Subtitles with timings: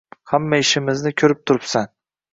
[0.31, 1.89] Hamma ishimizni ko‘rib turibsan–